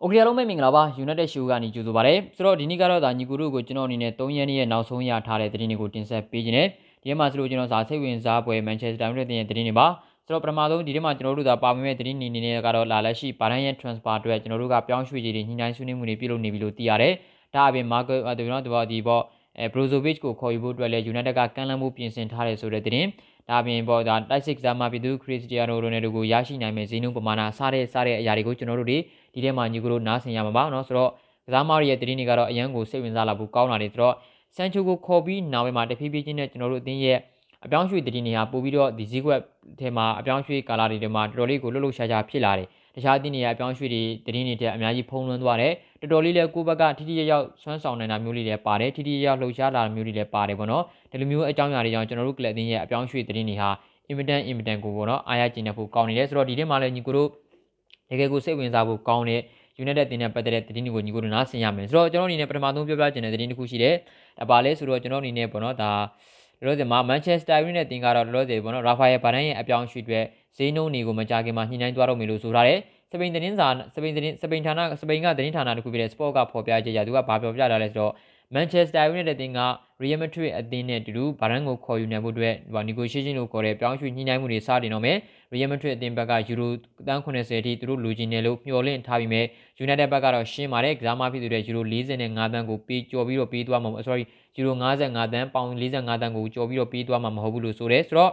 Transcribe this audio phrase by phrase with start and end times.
[0.00, 6.68] โอเคအားလုံးပဲမင်္ဂလာပါ United Show ကနေကြိုဆိုပါရစေဆိုတော့ဒီနေ့ကတော့ဒါညီကူတို့ကိုကျွန်တော်အနေနဲ့3ရက်နေ့ရဲ့နောက်ဆုံးရထားတဲ့သတင်းတွေကိုတင်ဆက်ပေးခြင်းနဲ့
[7.02, 9.86] ဒီထဲမှာဆိုလို့ကျွန်တော်စာစိတ်ဝင်စားပွဲ Manchester United ရဲ့သတင်းတွေပါ
[10.26, 17.14] ဆိုတော့ပထမဆုံးဒီထဲမှာကျွန်တော်တို့ဒါပါဝင်မဲ့သတင်းနေနေကတော့လာလက်ရှိဘာရန်ရဲ့ transfer အတွက်ကျွန်တော်တို့ကပြောင်းရွှေ့ကြီးတွေညှိနှိုင်းဆွေးနွေးမှုတွေပြုလုပ်နေပြီလို့သိရတယ်
[17.54, 19.22] ဒါအပြင် Marco ဒီနော်ဒီဘောဒီဘော
[19.58, 23.08] အဲ Brozovic ကိုခေါ်ယူဖို့အတွက်လည်း United ကကမ်းလှမ်းမှုပြင်ဆင်ထားတယ်ဆိုတဲ့သတင်း
[23.48, 28.98] ဒါအပြင်ပေါ့ဒါတိုက်စစ်ကစားမပြည်သူခရစ္စတီယာနိုရိုနယ်ဒိုကိုရရှိနိုင်မဲ့ဈေးနှုန်းပမာဏစားတဲ့စားတဲ့အရာတွေကိုကျွန်တော်တို့တွေ
[29.34, 31.10] ဒီထဲမှာညီကတို့နားဆင်ရမှာပါเนาะဆိုတော့
[31.46, 34.14] ကစားမတွေရဲ့တည်င်းတွေကတော့အရန်ကိုစိတ်ဝင်စားလာဖို့ကောင်းလာတယ်ဆိုတော့
[34.56, 37.18] ဆန်ချိုကိုခေါ်ပြီးနောက်ပိုင်းမှာတဖြည်းဖြည်းချင်းနဲ့ကျွန်တော်တို့အသင်းရဲ့
[37.64, 39.40] အပြောင်းရွှေ့တည်င်းတွေဟာပို့ပြီးတော့ဒီဈေးကွက်
[39.80, 44.02] ထဲမှာအပြောင်းရွှေ့ကာလာတွေထဲမှာတော်တော်လေးကိုလှုပ်လှုပ်ရှားရှားဖြစ်လာတယ်တခြားအသင်းတွေကအပြောင်းရွှေ့တွေ
[44.34, 53.70] တည်င်းတွေတဲ့အများကြီးဖုံးလွှမ်းသွားတယ်တော်တော်လေးလည်းကိုယ့်ဘက်ကထိထိရောက်ဆွမ်းဆောင်နိုင်တာမျိုးလေးလည်းပါတယ်ထိထိရောက်လှုပ်ရှားလာတာမျိုးလေးလည်းပါတယ်ပေါ့နော်ဒီလိုမျိုးအကြောင်းအရာတွေကြောင့်ကျွန်တော်တို့ကလပ်အသင်းရဲ့အပြောင်းရွှေ့တည်င်းတွေဟာ
[54.08, 57.28] အင်မတန်အင်မတန်ကိုပေါ့နော်အားရကျင်တဲ့ဖို့ကောင်းနေတယ်ဆိုတော့ဒီထဲမှာလည်းညီကိုတို့
[58.09, 59.41] တကယ်ကိုစိတ်ဝင်စားဖို့ကောင်းတဲ့
[59.83, 63.95] United တင်တဲ့ပတ်သက်တဲ့သတင်းတွေကိုညီကိုတို့နားဆင်ရမယ်ဆိုတော့ကျွန်တော်အနေနဲ့ပထမဆုံးပြောပြချင်တဲ့သတင်းတစ်ခုရှိတယ်
[64.39, 65.91] ဒါပါလဲဆိုတော့ကျွန်တော်အနေနဲ့ပေါ့နော်ဒါ
[66.61, 70.19] လောလောဆယ်မှာ Manchester United တင်ကတော့လောလောဆယ်ပေါ့နော် Rafael Varane ရဲ့အပြောင်းအရွှေ့တွေ
[70.57, 72.79] ဈေးနှုန်းတွေကိုမကြခင်မှာညှိနှိုင်းသွားတော့မယ်လို့ဆိုထားတယ်
[73.11, 78.13] စပိန်သတင်းစာစပိန်သတင်းစပိန်ဌာနစပိန်ကသတင်းဌာနတစ်ခုဖြစ်တဲ့ Sport ကဖော်ပြကြရသူကဘာပြောပြတာလဲဆိုတော့
[78.55, 79.59] Manchester United အသင်းက
[80.03, 85.17] Real Madrid အသင်းနဲ့အတူတူဗာရန်ကိုခေါ်ယူနိုင်ဖို့အတွက်ဟို negotiation လို့ခေါ်တဲ့ပြောင်းရွှေ့ညှိနှိုင်းမှုတွေစတင်တော့မယ်
[85.53, 86.71] Real Madrid အသင်းဘက်ကယူရို
[87.07, 89.41] တန်း80အထိသူတို့လူချင်းတယ်လို့မျှော်လင့်ထားပြီးမြဲ
[89.83, 94.23] United ဘက်ကတော့ရှင်းပါတယ်ကစားမဖြစ်သူတဲ့ယူရို45တန်းကိုပေးကြော်ပြီးတော့ပေးသွားမှာ sorry
[94.55, 98.31] ယူရို55တန်းပေါင်45တန်းကိုကြော်ပြီးတော့ပေးသွားမှာမဟုတ်ဘူးလို့ဆိုတယ်ဆိုတော့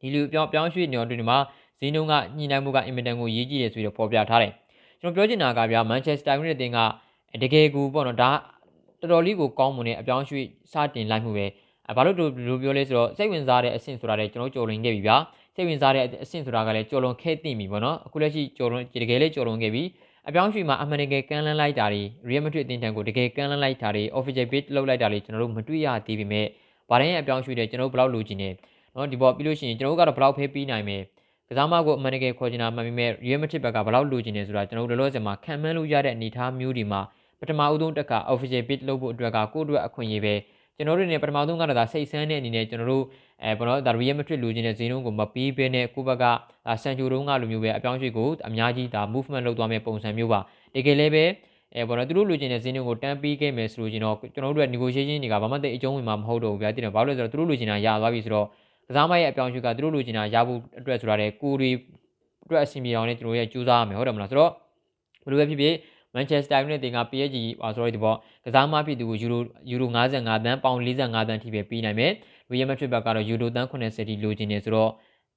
[0.00, 1.38] ဒီလူပြောင်းပြောင်းရွှေ့ညော်တွေမှာ
[1.80, 4.52] ဈေးနှုန်းကညှိနှိုင်းမှုကအင်မတန်ကိုရေးကြည့်တယ်ဆိုပြီးတော့ဖော်ပြထားတယ်
[5.00, 6.78] ကျွန်တော်ပြောချင်တာကဗျာ Manchester United အသင်းက
[7.42, 8.30] တကယ်ကိုပေါ့နော်ဒါ
[9.00, 11.46] တော်တော်လေးကိုကောင်းမွန်တဲ့အပြောင်းရွှေ့စတင်လိုက်မှုပဲ
[11.96, 15.16] ဘာလို့ဒီလိုပြောလဲဆိုတော့စိတ်ဝင်စားတဲ့အဆင့်ဆိုတာလည်းကျွန်တော်ကြော်လွန်ခဲ့ပြီဗျာ
[15.54, 19.82] စိတ်ဝင်စားတဲ့အဆင့်ဆိုတာကလည်းကြော်လွန်ခဲ့သိပြီပေါ့နော်အခုလက်ရှိကြော်လွန်တကယ်လေးကြော်လွန်ခဲ့ပြီ
[20.28, 26.46] အပြောင်းရွှေ့မှာအမှန်တကယ်ကမ်းလှမ်းလိုက်တာတွေ Real Madrid အသင်းထံကိုတကယ်ကမ်းလှမ်းလိုက်တာတွေ official page လုပ်လိုက်တာတွေကျွန်တော်တို့မတွေ့ရသေးပေမဲ့
[26.90, 28.48] ဗာတိုင်းရဲ့အပြောင်းရွှေ့တဲ့ကျွန်တော်တို့ဘယ်လောက်လိုချင်နေ
[28.94, 31.02] နော်ဒီပေါ်ပြီးလို့ရှိရင်ကျွန်တော်တို့ကတော့ဘယ်လောက်ဖေးပြီးနိုင်မယ်
[31.48, 37.00] ကစားမကိုအမှန်တကယ်ခေါ်ချင်တာမှန်ပေမဲ့ Real Madrid ဘက်ကဘယ်လောက်လိုချင်နေဆိုတာကျွန်တော်တို့လောလောဆယ်မှာခံမှန်းလို့ရတဲ့အနေအထားမျိုးဒီမှာ
[37.40, 40.34] ပထမအဦးဆုံးတက်က official page လုပ်ဖို့အတွက်ကကိုယ့်အတွက်အခွင့်အရေးပဲ
[40.76, 43.04] ကျွန်တော်တို့နေပထမဆုံးကတော့ဒါစိတ်ဆန်းတဲ့အနေနဲ့ကျွန်တော်တို့
[43.42, 46.24] အဲဘောနော်ဒါ Real Madrid လူချင်းတဲ့ဈေးနှုန်းကိုမပေးဘဲနဲ့ကိုယ့်ဘက်က
[46.82, 50.40] ဆန်ချိုတုံးကလိုမျိုးပဲအပြောင်းရွှေ့ကိုအများကြီးဒါ movement လုပ်သွားမယ့်ပုံစံမျိုးပါ
[50.74, 51.24] တကယ်လည်းပဲ
[51.74, 58.46] အဲဘောနော်သူတို့လူချင်းတဲ့ဈေးနှုန်းကိုတန်းပေးခဲ့မယ်ဆိုလို့ကျွန်တော်ကျွန်တော်တို့ရဲ့ negotiation တွေကဘာမှသိအကျုံးဝင်မှာမဟုတ်တော့ဘူးဗျာတိတယ်ဘာလို့လဲဆိုတော့သူတို့လူချင်းတာရသွားပြီဆိုတော့
[58.88, 61.70] ကစားမရဲ့အပြောင်းရွှေ့ကသူတို့လူချင်းတာရဖို့အတွက်ဆိုတာလေကိုတွေ
[62.44, 64.50] အတွက်အဆင်ပြေအောင်လည်းကျွန်တော်ရဲ့ကြိုးစားရမယ်ဟုတ်တယ်မလားဆိုတော့
[65.24, 65.74] ဘယ်လိုပဲဖြစ်ဖြစ်
[66.15, 72.11] Manchester United က PSG ဟော sorry ဒီပေါ့ကစားမဖြစ်သူကိုယူရိုယူရို55တန်းပေါင်45တန်းထိပဲပေးနိုင်မယ်
[72.51, 74.91] Real Madrid ဘက်ကတော့ယူရိုတန်း80ထိလိုချင်နေဆိုတော့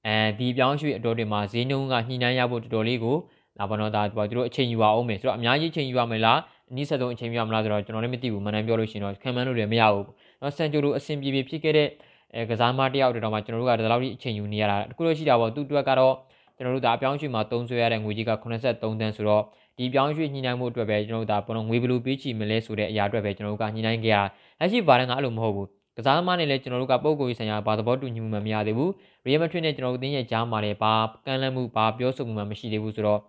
[0.07, 3.17] အဲဒီပြောင်းရွှေ့အတော်တွေမှာဈေးနှုန်းကညှိနှိုင်းရဖို့တော်တော်လေးကို
[3.59, 6.39] လာပါတော့ဒါပေါ့သူတို့အချိန်ယူပါအောင်မယ်ဆိုတော့အများကြီးအချိန်ယူရမလား
[6.71, 10.05] အနည်းဆက်ဆုံးအချိန်ယူရမလားဆိုတော့ကျွန်တော်လည်းမသိဘူးမနန်းပြောလို့ရှိရင်တော့ခံမှန်းလို့လည်းမရဘူး
[10.39, 11.89] เนาะဆန်ဂျိုလိုအဆင်ပြေပြေဖြစ်ခဲ့တဲ့
[12.35, 16.15] အဲကစားမတယောက်တော်မှာကျွန်တော်တို့ကဒီလောက်ကြီးအချိန်ယူနေရတာတခုလို့ရှိတာပေါ့သူ့အတွက်ကတော့
[16.57, 19.43] ကျွန်တော်တို့ဒါအပြောင်းရွှေ့မှာသုံးဆွဲရတဲ့ငွေကြီးက83တန်းဆိုတော့
[19.78, 24.18] ဒီပြောင်းရွှေ့ညှိနှိုင်းမှုအတွက်ပဲကျွန်တော်တို့ဒါဘယ်လိုငွေဘယ်လိုပေးချီမလဲဆိုတဲ့အရာအတွက်ပဲကျွန်တော်တို့ကညှိနှိုင်းခဲ့ရ
[24.60, 25.68] လက်ရှိဘာတန်းကအဲ့လိုမဟုတ်ဘူး
[25.98, 28.90] ကစားသမားနဲ့လည်းကျွန်တော်တို့ကပုံကိုယ်ရေးဆိုင်ရာဘာသဘောတူညီမှုမှမရသေးဘူး
[29.26, 30.94] Real Madrid နဲ့ကျွန်တော်တို့တင်းရဲ့ကြားမှာလည်းဘာ
[31.26, 33.20] ကန့်လန့်မှုဘာပြောဆိုမှုမှမရှိသေးဘူးဆိုတော့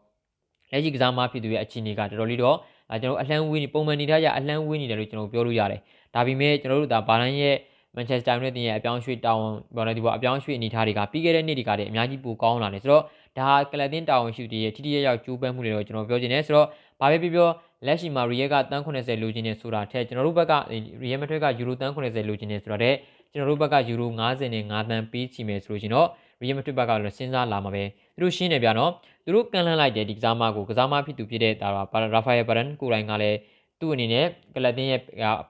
[0.71, 2.57] လက်ရှိကစားသမားဖြစ်သူရဲ့အခြေအနေကတော်တော်လေးတော့
[3.03, 5.81] ကျွန်တော်အလှမ်းဝေးနေပုံမှန်နေထားကြအလှမ်းဝေးနေတယ်လို့ကျွန်တော်ပြောလို့ရတယ်
[6.15, 7.57] ဒါပေမဲ့ကျွန်တော်တို့ဒါဘာတန်းရဲ့
[7.97, 9.45] Manchester United ရဲ့အပြောင်းရွှေ့တောင်း
[9.77, 13.03] ဘာလဲဒီပေါ်အပြောင်းရွှေ့အနေထားတွေကပြီးခဲ့တဲ့နှစ်တွေကတည်းအများကြီးပိုကောင်းလာတယ်ဆိုတော့
[13.39, 16.69] ဒါကလပ်တင်တာဝန်ရှိသူရဲ့ထိထိရောက်ကျိုးပန်းမှုတွေတော့ကျွန်တော်ပြောချင်တယ်ဆိုတော့
[17.01, 17.49] ဘာပဲပြောပြော
[17.87, 20.55] လက်ရှိမှာ Real ကတန်း80လိုချင်နေဆိုတာထက်ကျွန်တော်တို့ဘက်က
[21.03, 22.95] Real Madrid ကယူရိုတန်း80လိုချင်နေဆိုတာတဲ့
[23.33, 26.09] ကျွန်တော်တို့ဘက်ကယူရို90နဲ့9တန်းပေးချီမယ်ဆိုလို့ရှင်တော့
[26.41, 27.85] Real Madrid ဘက်ကလည်းစဉ်းစားလာမှာပဲ
[28.15, 28.91] သူတို့ရှင်းနေပြနော်
[29.25, 33.39] သူတို့ကန်လှမ်းလိုက်တဲ့ဒီကစားမကိုကစားမဖြစ်သူဖြစ်တဲ့ဒါရာဖာယယ်ဘရန်ကိုရိုင်းကလည်း
[33.81, 35.01] သူ့အနေနဲ့ကလပ်တင်ရဲ့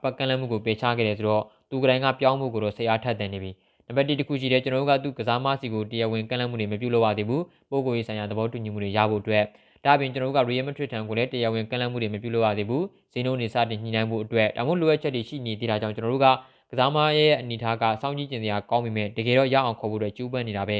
[0.03, 1.43] ပကန်လမ်းမှုကိုပေးချခဲ့တယ်ဆိုတော့
[1.75, 3.51] သူကတိုင်းကပြောင်းမှုကိုတော့ဆရာထက်တယ်နေပြီ
[3.87, 9.43] နံပါတ်1တခုရှိတယ်ကျွန်တော်တို့ကသူကစားမစီကိုတရားဝင်ကန်လန့်မှုတွေမပြုလုပ်ရသေးဘူးပို့ကိုရေးဆိုင်ရာသဘောတူညီမှုတွေရဖို့အတွက်
[9.85, 12.83] ဒါပြင်ကျွန်တော်တို့က Real Madrid ထံကိုလည်းတရားဝင်ကန်လန့်မှုတွေမပြုလုပ်ရသေးဘူး
[13.13, 16.27] ဈေးနှုန်းတွေစတင်ညှိနှိုင်းဖို့အတွက်ဒါမှမဟုတ်လိုအပ်ချက်တွေရှိနေသေးတာကြောင့်ကျွန်တော်တို့က
[16.71, 20.77] ကစားမရဲ့အနေထားကစောင့်ကြည့်ကျင်စရာကောင်းပေမဲ့တကယ်တော့ရအောင်ခေါ်ဖို့အတွက်ကြိုးပမ်းနေတာပဲ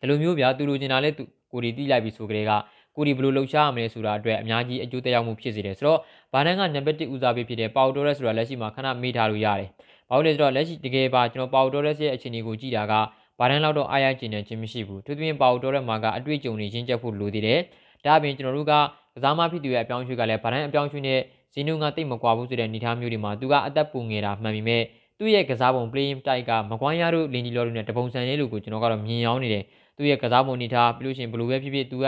[0.00, 1.10] ဒီလိုမျိုးဗျာသူလိုချင်တာလဲ
[1.52, 2.52] ကိုဒီတိလိုက်ပြီးဆိုကြတဲ့က
[2.96, 6.00] ကိုဒီဘယ်လိုလှုပ်ရှားရမလဲဆိုတာအတွက်အများကြီးအကျိုးသက်ရောက်မှုဖြစ်စေတယ်ဆိုတော့
[6.32, 9.68] ဘာနန်ကနံပါတ်1ဦးစားပေးဖြစ်တဲ့ပေါတိုရက်ဆိုတာလက်ရှိမှာခဏမေးထားလို့ရတယ်။
[10.10, 12.92] ဘာလို့လဲဆိုတော့လက်ရှိတကယ်ပါကျွန်တော်ပေါတိုရက်ရဲ့အခြေအနေကိုကြည့်တာက
[13.38, 17.58] ဘာနန်လောက်တော့အားရကျင်နေခြင်းမရှိဘူး။သူသဖြင့်ပေါတိုရက်မှာကအတွေ့အကြုံတွေရင်းချက်ဖို့လိုသေးတယ်။
[18.04, 18.72] ဒါအပြင်ကျွန်တော်တို့က
[19.14, 21.20] ကစားမဖြစ်သူရဲ့အပြောင်းရွှေ့ကလည်းဘာနန်အပြောင်းရွှေ့နဲ့
[21.52, 24.82] ဇီနုကတိတ်မကွာဘူးဆိုတဲ့အနေအထားမျိုးတွေမှာသူကအသက်ပူငယ်တာမှန်ပေမဲ့
[25.18, 29.64] သူ့ရဲ့ကစားပုံ playing type ကမကွမ်းရတို့လင်ဂျီလော်တို့နဲ့တပုံစံလေးလို့ကိုကျွန်တော်ကတော့မြင်ရောင်းနေတယ်။
[29.96, 32.06] သူ့ရဲ့ကစားပုံအနေထားပြီးလို့ရှိရင်ဘယ်လိုပဲဖြစ်ဖြစ်သူက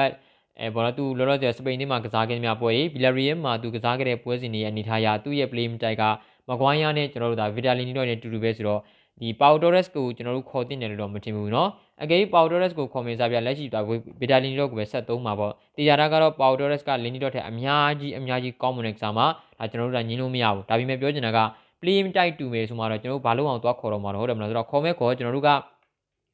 [0.61, 6.05] အဲဘောနော်သူလောလောဆယ်စပိန်သင်းမှာကစားခဲ့များပွဲတွေဘီလာရီယယ်မှာသူကစားခဲ့တဲ့ပွဲစဉ်တွေရဲ့အနေထားအရသူ့ရဲ့ play တိုက်က
[6.50, 8.82] မကွိုင်းယာနဲ့ကျွန်တော်တို့ဒါဗီတာလီနီတော့နဲ့တူတူပဲဆိုတော့
[9.22, 11.68] ဒီပေါတိုရက်စ်ကိုကျွန်တော်တို့ခေါ်တင်တယ်လို့တော့မထင်ဘူးเนาะ
[12.04, 13.86] အကယ်ပေါတိုရက်စ်ကိုခေါ်မေးစားပြလက်ရှိတော့
[14.22, 19.26] ဗီတာလီနီတော့ကိုပဲဆက်သုံးမှာပေါ့တေချာတာကတော့ပေါတိုရက်စ်ကလီနီတော့ထက်အများကြီးအများကြီးကောင်းမွန်တဲ့ကစားမှာ
[19.60, 21.40] ဒါကျွန်တော်တို့ကညင်းလို့မရဘူးဒါပေမဲ့ပြောချင်တာက
[21.82, 25.50] play တိုက်တူမယ်ဆိုမှတော့ကျွန်တော်တို့ဘာလို့အောင်သွားခေါ်တော့မှာတော့ဟုတ်တယ်မလားဆိုတော့ခေါ်မဲ့ခေါ်ကျွန်တော်တို့က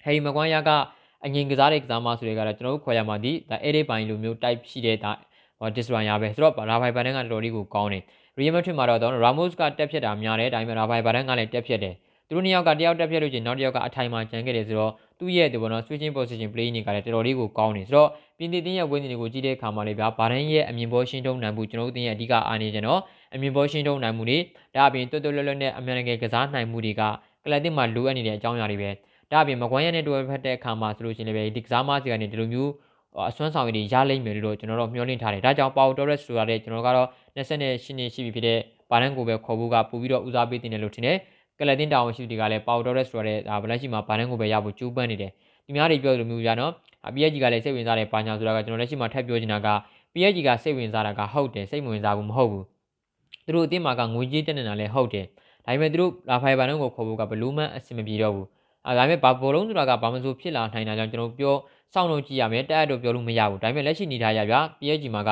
[0.03, 0.69] ဟယ်ရီမကွိုင်းယာက
[1.25, 5.11] အငင်ကစားတဲ့ကစားမဆိုတွေကတော့ကျွန်တော်တို့ခေါ်ရမှာဒီဒါအဲဒေးပိုင်းလိုမျိုး type ရှိတဲ့ဒါ
[5.59, 8.03] ဟို destroyer ပဲဆိုတော့ရာဖိုင်ဘန်ကတော်တော်လေးကိုကောင်းတယ်
[8.38, 11.94] Real Madrid မှာတော့တော့ Ramos ကတက်ဖြတ်တာများတယ်ဒါပေမဲ့ရာဖိုင်ဘန်ကလည်းတက်ဖြတ်တယ်
[12.28, 18.08] သူတို့နှစ်ယောက်ကတယောက်တက်ဖြတ်လို့ချင်းနောက်တစ်ယောက်ကအထိုင်မှာကျန်ခဲ့တယ်ဆိုတော့သူ့ရဲ့ဒီဘောနော် switching position play တွေကလည်းတော်တော်လေးကိုကောင်းနေဆိုတော့
[18.38, 23.00] ပြင်သစ်တင်းရဲ့ဝင်းတွေကိုကြည့်တဲ့အခါမှာလေဗျာဘာဒန်ရဲ့အမြင်ပေါ်ရှင်းထုံးနိုင်မှုကျွန်တော်တို့တင်းရဲ့အဓိကအားနေကြတော့
[23.34, 24.38] အမြင်ပေါ်ရှင်းထုံးနိုင်မှုတွေ
[24.74, 27.02] ဒါအပြင်တွတ်တွတ်လွတ်လွတ်နဲ့အမှန်တကယ်ကစားနိုင်မှုတွေက
[27.44, 28.90] ကလပ်တစ်မှာလိုအပ်နေတဲ့အကြောင်းအရာတွေပဲ
[29.30, 32.72] ဒါအပြင်မကွမ်းရနဲ့တွေ့ဖက်တဲ့အခါမှာဆိုလို့ရှိရင်လည်းဒီကစားမစီကနေဒီလိုမျိုး
[33.30, 37.66] အစွမ်းဆောင်ရည်တွေရလိမ့်မယ်လို့ကျွန်တော်တို့မျှော်လင့်ထားတယ်ဒါကြောင့်ပေါတိုရက်ဆိုရတဲ့ကျွန်တော်ကတော့ 28နှ
[38.04, 38.58] စ်ရှိပြီဖြစ်တဲ့
[38.90, 41.18] ဘာလန်ကိုပဲခေါ်ဖို့ကပို့ပြီးတော့ဦးစားပေးတင်တယ်လို့ထင်တယ်
[41.58, 45.30] ကလတင်တာဝန်ရှိသူတွေကလည်းပေါတိုရက်ဆိုရတဲ့ဒါဗလက်ရှိမှာဘာလန်ကိုပဲရဖို့ကြိုးပမ်းနေတယ်
[45.66, 46.72] ဒီများတွေပြောသလိုမျိုးပြနော်
[47.14, 49.68] PSG ကလည်းစိတ်ဝင်စားတဲ့ဘာညာဆိုတာကကျွန်တော်လက်ရှိမှာထပ်ပြောချင်တာက
[50.14, 52.64] PSG ကစိတ်ဝင်စားတာကဟုတ်တယ်စိတ်ဝင်စားဘူးမဟုတ်ဘူး
[53.46, 55.26] သူတို့အတင်းမှာကငွေကြေးတက်နေတာလည်းဟုတ်တယ်
[55.64, 58.46] ဒါပေမဲ့သူတို့လာဖိုင်ဘာနုံကိုခေါ်ဖို့ကဘလူးမန်အဆင်မပြေတော့ဘူး
[58.86, 61.54] အဲဒါပေမဲ့ဘာဘောလုံးဆိုတာကဘာမှမဆိုဖြစ်လာနိုင်တာကြောင့်ကျွန်တော်ပြော
[61.94, 65.30] စောင့်လို့ကြည့်ရမယ်တက်အပ်တော့ပြောလို့မရဘူးဒါပေမဲ့လက်ရှိနေထားရဗျာ PSG မှာက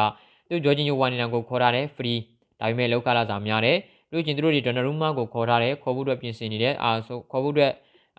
[0.53, 2.19] သူဂျော်ဂျင်ယိုဝါနီနန်ကိုခေါ်ထားတယ် free
[2.61, 3.79] ဒါပေမဲ့လောက်ခလာစာများတယ်
[4.13, 7.73] လို့ချင်းသူတို့ဒီဒနရူမာကိုခေါ်ထားတယ်ခေါ်ဖို့အတွက်ပြင်ဆင်နေတယ်အာဆိုခေါ်ဖို့အတွက်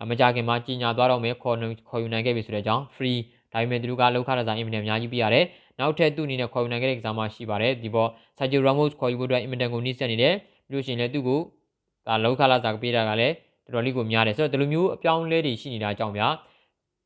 [0.09, 1.57] မကြခင်မှာကြီးညာသွားတော့မယ်ခေါ်
[1.89, 3.19] ခေါ်ယူနိုင်ခဲ့ပြီဆိုတဲ့အကြောင်း free
[3.53, 5.45] ဒါပေမဲ့သူတို့ကလောက်ခလာစာအင်မတန်အများကြီးပြရတယ်
[5.79, 10.33] နောက်ထပ်သူ့အနေနဲ့ခေါ်ယူနိုင်ခဲ့တဲ့ကစားမရှိပါတယ်ဒီပေါ်ဆာဂျီရာမို့စ်ခေါ်ယူဖို့အတွက်အင်မတန်ကိုနှိစက်နေတယ်
[10.69, 11.39] ပြီးလို့ရှိရင်လည်းသူ့ကို
[12.07, 13.33] ဒါလောက်ခလာစာပေးတာကလည်း
[13.65, 16.27] တော်တော်လေးကိုများတယ်ဆိုတော့ဒီလိုမျိုးအပြောင်းလဲတွေရှိနေတာကြောင့်ဗျာ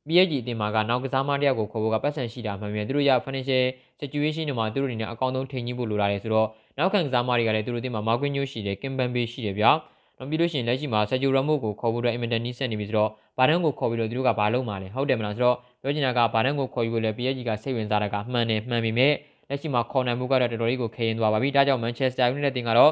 [0.07, 3.63] PSG အတင်မှာကနောက်ကစားမတယောက်ကိုခေါ်ဖို့ကပတ်စံရှိတာမှန်ပြန်သူတို့ရ financial
[3.99, 6.47] situation တွေမှာသူတို့အနေနဲ့အကောင့်ဆုံးထိန်ကြီးဖို့လိုလာတယ်ဆိုတော့
[6.77, 9.71] နောက်ခံကစားမတွေကလည်းသူတို့အတင်မှာမာကွင်းညိုးရှိတယ်ကင်ပန်ဘေးရှိတယ်ဗျာ
[10.17, 19.13] နောက်ပြီးလို့ရှိရင်လက်ရှိမှာ Sergio Ramos ကိုခေါ်ဖို့အတွက် Inter နီးစက်နေပြီဆိုတော့ဘာဒန်ကိုခေါ်ပြီးတော့သူတို့ကဘာလုပ်မှာလဲဟုတ်တယ်မလားဆိုတော့ပြောချင်တာကဘာဒန်ကိုခေါ်ယူဖို့လဲ PSG ကစိတ်ဝင်စားတာကမှန်တယ်မှန်ပြီမဲ့
[19.49, 22.91] လက်ရှိမှာခေါ်နိုင်မှုကတော့တော်တော်လေးကိုခရင်သွားပါပြီဒါကြောင့် Manchester United တင်ကတော့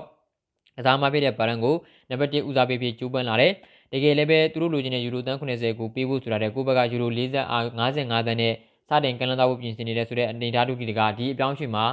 [0.77, 1.75] ကစားမဖြစ်တဲ့ဘာဒန်ကို
[2.09, 3.51] နံပါတ်1ဦးစားပေးပြီးကျူးပန်းလာတယ်
[3.91, 7.41] တကယ်လည်းပဲသူတို့လိုချင်တဲ့ယူရိုတန်း80ကိုပေးဖို့ဆိုတာတဲ့ကိုဘက်ကယူရို40
[7.79, 8.53] 55တန်းနဲ့
[8.89, 11.85] စတင်ကန်လန်းသွားဖို့ပြင်ဆင်နေတယ်ဆိုတဲ့အနေဓာတုကြီးတကဒီအပြောင်းရွှေ့မှာ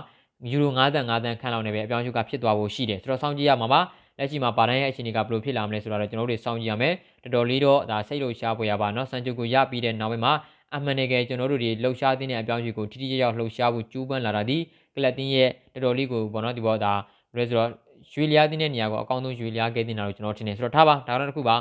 [0.51, 3.81] ယူရို55သန်းခန့်လောက်နဲ့ပဲအပြောင်းရွှေ့ကဖြစ်သွားဖို့ရှိတယ်ဆိုတော့စောင့်ကြည့်ရမှာပါ
[4.19, 10.33] လက်ရှိမှာဗာဒန်ရဲ့အခြေအနေကဘယ်လိုဖြစ်လာမလဲဆိုတာတော့ကျွန်တော်တို့စောင့်ကြည့်ရမယ်တော်တော်လေးတော့ဒါစိတ်လို့ရှားပေါ်ရပါနော်စံချုပ်ကိုရပြီးတဲ့နောက်ပိုင်းမှာ
[10.75, 14.59] အမှန်တကယ်ကျွန်တော်တို့ဒီလှုပ်ရှားတဲ့အပြောင်းရွှေ့ကိုတိတိကျကျလှုပ်ရှားဖို့ကြိုးပမ်းလာတာဒီ
[14.95, 16.93] ကလပ်တင်းရဲ့တော်တော်လေးကိုပေါ့နော်ဒီပေါ်ဒါ
[17.35, 17.71] ဘယ်လိုဆိုတော့
[18.13, 21.57] ရွှေလျားတင်းတဲ့နေရာကိုအကောင်းဆုံးရွှေလျားခဲ့တင်တာလို့ကျွန်တော်ထင်တယ်ဆိုတော့ထားပါဒါကတော့တစ်ခုပါ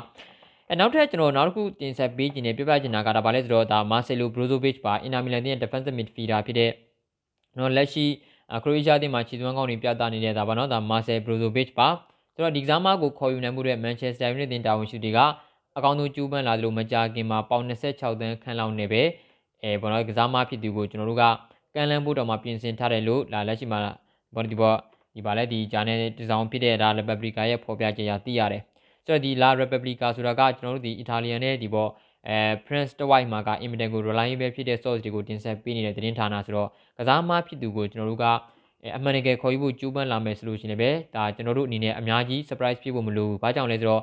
[0.72, 6.70] အဲနောက်ထပ်ကျွန်တော်နောက်တစ်ခုတင်ဆက်ပေးခြင်းနဲ့ပြပြချင်တာကဒါပါလဲဆိုတော့ဒါမာဆယ်လိုဘရိုဇိုဗစ်ပါအင်နာမီလန်ရဲ့ defensive midfielder ဖြစ်တဲ့
[7.58, 8.04] နော်လက်ရှိ
[8.62, 11.88] ခရိုအေးရှားတင်းမှာခြေသွမ်းကောင်းတွေပြသနေတဲ့ဒါပါနော်ဒါမာဆယ်ဘရိုဇိုဗစ်ပါ
[12.34, 15.18] ဆိုတော့ဒီကစားမကိုခေါ်ယူနိုင်မှုတဲ့ Manchester United တင်တာဝန်ရှိသူတွေက
[15.76, 19.02] အကောင်းဆုံးကျူးပန်းလာသလိုမကြာခင်မှာပေါင်26သန်းခန့်လောက်နဲ့ပဲ
[19.62, 21.24] အဲဘောနော်ကစားမဖြစ်သူကိုကျွန်တော်တို့က
[21.74, 23.78] ကန်လန်းဖို့တော့မှပြင်ဆင်ထားတယ်လို့လာလက်ရှိမှာ
[24.34, 24.74] ဘောဒီဘော
[25.14, 28.62] ဒီပါလဲဒီဂျာနယ်ဒီဇောင်းဖြစ်တဲ့ဒါ Republica ရဲ့ဖော်ပြချက်အရသိရတယ်
[29.06, 31.88] ဆိုတော့ဒီ La Repubblica ဆိုတာကကျွန်တော်တို့ဒီ Italian နဲ့ဒီဘော
[32.28, 36.68] အဲ Prince White မှာက Inter ကို reliable ဖြစ်တဲ့ source တွေကိုတင်ဆက်ပေးနေတဲ့သတင်းဌာနဆိုတော့
[36.98, 38.24] ကစားမဖြစ်သူကိုကျွန်တော်တို့က
[38.96, 44.02] အမှန်တကယ်ခေါ်ယူဖို့ကြိုးပမ်းလာမယ်ဆိုလို့ရှိရင်လည်းဒါကျွန်တော်တို့အနေနဲ့အများကြီး surprise ဖြစ်ဖို့မလိုဘူး။ဘာကြောင့်လဲဆိုတော့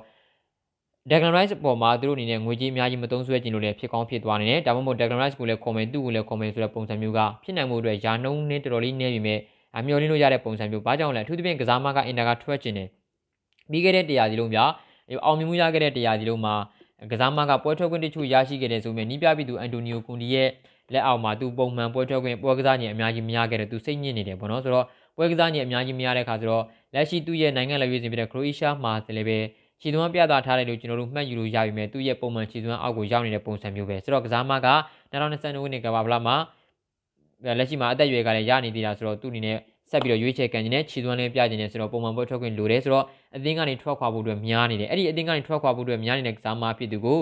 [1.09, 9.39] Declan Rice အပေါ်မှာသူတို့အနေနဲ့ငွေကြေးအများကြီးမသုံးစွဲခြင်းလို့လည်းဖြစ်ကောင်းဖြစ်သွားနေတယ်။ဒါမှမဟုတ် Declan Rice ကိုလည်း comment သူ့ကိုလည်း comment ဆိုတဲ့ပုံစံမျိုးကဖြစ်နိုင်မှုအတွက်ယာနှုံးနဲ့တော်တော်လေးနည်းပြီမဲ့
[9.77, 12.87] အမျော်လင့်လို့ရတဲ့ပုံစံမျိုး။ဘာကြောင့်လဲအထူးသဖြင့်ကစားမကအင်တာကထွက်ခြင်းတယ်။
[13.71, 14.59] ပြီးခဲ့တဲ့တရားစီလုံးပြ
[15.25, 16.55] အောင်မြင်မှုရခဲ့တဲ့တရားစီလုံးမှာ
[17.11, 20.49] ကစားမကပွဲထွက်ခွင့်တချို့ရရှိခဲ့တဲ့ဆိုပေမဲ့နီးပြပြီးသူအန်တိုနီယိုကွန်ဒီရဲ့
[20.93, 24.85] လက်အောက်မှာသူပုံမှန်ပွဲထွက်ခွင့်ပွဲကစားခြင်းအများကြီးမရခဲ့တဲ့သူစိတ်ညစ်နေတယ်ပေါ့နော်ဆိုတော့
[25.17, 26.63] ပွဲကစားခြင်းအများကြီးမရတဲ့ခါဆိုတော့
[26.93, 29.37] လက်ရှိသူ့ရဲ့နိုင်ငံလက်ရွေးစင်ဖြစ်တဲ့ခရိုအေးရှားမှာလည်းပဲ
[29.81, 34.57] ခြေသွမ်းပြသထားတယ်လို့ကျွန်တော်တို့မှတ်ယူလို့ရပြီမဲ့သူ့ရဲ့ပုံမှန်ခြေသွမ်းအောက်ကိုရောက်နေတဲ့ပုံစံမျိုးပဲဆိုတော့ကစားမက
[35.11, 36.35] 2022ခုနှစ်ကဘာဗလာမှာ
[37.59, 39.57] လက်ရှိမှာအသက်အရွယ်ကလည်းရနေသေးတာဆိုတော့သူ့အနေနဲ့
[39.91, 43.05] ဆက်ပြီးတော့ရွေးချယ်ကန်ခြင်းနဲ့ခြေသွမ်းလေးပြခြင်းနဲ့ဆိုတော့ပုံမှန်ပွဲထွက်ခွင့်လိုတယ်ဆိုတော့
[43.35, 47.19] အသင်းကနေထွက်ခွာဖို့အတွက်များနေတယ်အဲ့ဒီအသင်းကနေထွက်ခွာဖို့အတွက်များနေတဲ့ကစားမဖြစ်သူကို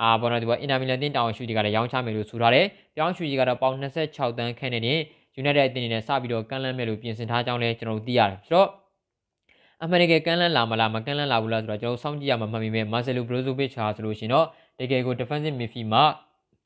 [0.00, 2.66] အာဘောနော်ဒီဘောအင်တာမီလန်တင်တောင်ရှူတီကလည်းရောင်းချမယ်လို့ဆိုထားတယ်
[2.96, 4.98] ပြောင်းရှူတီကတော့ပေါင်26တန်းခန့်နဲ့
[5.40, 8.68] United အသင်းအနေနဲ့စပြီးတော့ကမ်းလှမ်းမယ်လို့ပြင်ဆင်ထားကြောင်းလည်းကျွန်တော်တို့သိရတယ်ဆိုတော့
[9.82, 14.46] အမှန်တကယ်ကမ်းလှမ်းလာမလားမကမ်းလှမ်းလာဘူးလားဆိုတော့ကျွန်တော်စောင့်ကြည့်ရမှာမှတ်မိမယ် Marcelo Brozovic ဟာဆိုလို့ရှိရင်တော့
[14.80, 16.04] တကယ်ကို defensive midfield မှာ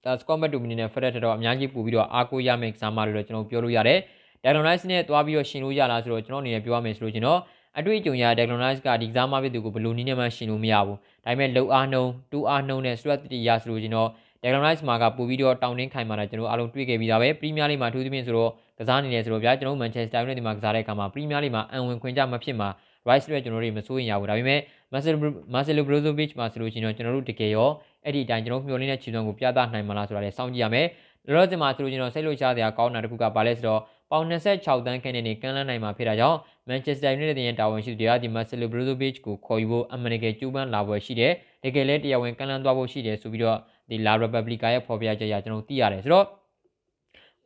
[0.04, 3.98] ဒါ Scott McTominay နဲ့ Fred တော့အများကြီးပို့ပြီးတော့အားကိုးရမယ့်ကစားမတွေတော့ကျွန်တော်ပြောလို့ရတယ်
[4.46, 7.40] Declan Rice နဲ့တွားပြီးတော့ရှင်လို့ရလားဆိုတော့ကျွန်တော်အနေနဲ့ပြောရမယ်ဆိုလို့ကျွန်တော်
[7.78, 14.08] အတွေ့အကြုံရ Declan Rice ကဒီကစားမဖြစ်သူကိုဘယ်လိုနည်းနဲ့မှရှင်လို့မရဘူးဒါပေမဲ့လုံအားနှုံတူအားနှုံနဲ့ stress တိရဆိုလို့ကျွန်တော်
[14.42, 22.68] Declan Rice မှာကပို့ပြီးတော့တောင်းတင်းခိုင်မာတာကျွန်တော်အားလုံးတွေ့ခဲ့ပြီးသားပဲပရီးမီးယားလိမှာထူးသဖြင့်ဆိုတော့ကစားနေတယ်ဆိုတော့ဗျာကျွန်တော် Manchester United ဒီမှာကစားတဲ့အခါမှာပရီးမီးယားလိမှာအံဝင်ခွင့်ကြမဖြစ်မှာ
[23.08, 24.60] Rice တွေကျွန်တော်တို့မစိုးရင်ရဘူးဒါပေမဲ့
[24.92, 25.16] Marcelo
[25.54, 27.70] Marcelo Brozovic မှာဆိုလို့ရှိရင်တော့ကျွန်တော်တို့တကယ်ရော
[28.04, 30.86] အဲ့ဒီအတိုင်းကျွန်တော်မျှော်လင့်တဲ့ခြေစွမ်းကိုပြသနိုင်မလားဆိုတာလည်းစောင့်ကြည့်ရမယ်
[31.26, 41.32] လောလောဆယ်မှာဆိုလို့ရှိရင်တော့စိတ်လှုပ်ရှားစရာကောင်းတာတစ်ခုကဘာလဲဆိုတော့ ပေါင်26တန်းခန့်နဲ့နေကမ်းလှမ်းနိုင်မှာဖြစ်တာကြောင့် Manchester United ရဲ့တာဝန်ရှိသူတွေကဒီ Marcelo Brozovic ကိုခေါ်ယူဖို့အမှန်တကယ်ကြိုးပမ်းလာပွဲရှိတယ်။
[41.64, 43.58] တကယ်လည်းတရားဝင်ကမ်းလှမ်းသွားဖို့ရှိတယ်ဆိုပြီးတော့
[43.90, 46.26] ဒီ La Repubblica ရဲ့ဖော်ပြချက်အရကျွန်တော်သိရတယ်ဆိုတော့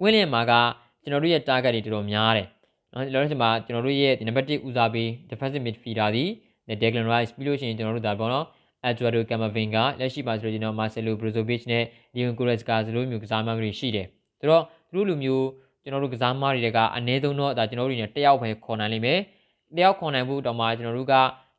[0.00, 0.52] ကွင်းလင်မှာက
[1.02, 2.46] ကျွန်တော်တို့ရဲ့ target တွေတော်တော်များတယ်။
[2.92, 6.24] နော်လောလောဆယ်မှာကျွန်တော်တို့ရဲ့ဒီ number 1ဦးစားပေး defensive midfielder ဒီ
[6.80, 8.46] Declan Rice ပြီးလို့ရှိရင်ကျွန်တော်တို့ဒါပေါ့နော်
[8.88, 14.06] Eduardo Camavinga လက်ရှိပါဆိုလို့ကျွန်တော် Marcelo Brozovic နဲ့ Leon Goretzka ဆိုလိုမျိုးကစားမတွေရှိတယ်။
[14.40, 15.46] ဆိုတော့သူတို့လူမျိုး
[15.82, 19.18] ကျွန်တော်တို့ကစားမတွေကအနည်းဆုံးတော့ဒါကျွန်တော်တို့တွေနဲ့တယောက်ပဲခေါ်နိုင်လိမ့်မယ်။
[19.76, 21.14] တယောက်ခေါ်နိုင်ဖို့တော့မှကျွန်တော်တို့က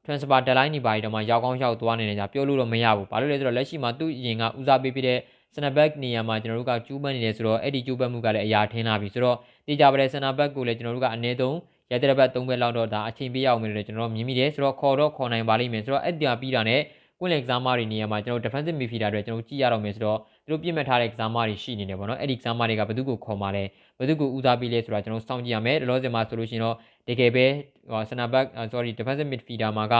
[0.05, 5.19] transfer deadline တွေပါတော့မှရောက်ကောင်းရောက်သွားနေတယ်ကြာပြောလို့တော့မရဘူး။ဘာလို့လဲဆိုတော့လက်ရှိမှာသူ့ရင်ကဦးစားပေးပြတဲ့
[5.53, 9.37] center back နေရာမှာကျွန်တော်တို့ကကျူးပန်းနေတယ်ဆိုတော့အဲ့ဒီကျူးပန်းမှုကလည်းအရာထင်းလာပြီဆိုတော့
[9.67, 11.57] တေချာပါတဲ့ center back ကိုလည်းကျွန်တော်တို့ကအနည်းဆုံး
[11.91, 16.81] ရတဲ့ဘက်၃ဘက်လောက်တော့ဒါအချိန်ပေးရအောင်မယ်လို့ကျွန်တော်မြင်မိတယ်ဆိုတော့ခေါ်တော့ခေါ်နိုင်ပါလိမ့်မယ်ဆိုတော့အဲ့ဒီပြီးတာနဲ့
[17.19, 23.63] ကွင်းလေကစားမတွေနေရာမှာကျွန်တော် defensive midfielder တွေကျွန်တော်ကြည့်ရတော့မယ်ဆိုတော့သူတို့ပြစ်မှတ်ထားတဲ့ကစားမတွေရှိနေတယ်ပေါ့နော်အဲ့ဒီကစားမတွေကဘယ်သူကိုခေါ်มาလဲ
[24.01, 26.75] ဘယ်သူကိုဦးစားပေးလဲဆိုတာကျွန်တော်စောင့်ကြည့်ရမယ်လောလောဆယ်မှာဆိုလို့ရှိရင်တော့
[27.07, 27.45] တကယ်ပဲ
[27.91, 29.95] ဟို center back sorry defensive midfielder မှာက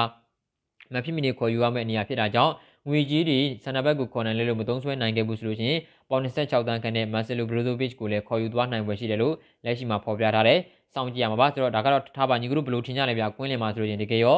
[0.93, 2.53] မဖြစ်မနေခေါ်ယူရမယ့်အနေအဖြစ်တာကြောင့်
[2.87, 5.79] ငွေကြီးတွေ center back ကိုခေါ်နိုင်လဲလို့မသုံးဆွဲနိုင်ခဲ့ဘူးဆိုလို့ရှိရင်
[6.09, 10.59] ပေါင်26တန်းခန့်နဲ့ Marcelo Brozovic ကိုလည်းခေါ်ယူသွားနိုင်ပွဲရှိတယ်လို့လက်ရှိမှာဖော်ပြထားတယ်
[10.93, 14.37] စောင့်ကြည့်ရမှာပါဆိုတော့ဒါကတော့ထားပါညီကတို့ဘယ်လိုထင်ကြလဲဗျာကွင်းလင်မှာဆိုလို့ရှိရင်တကယ်ရော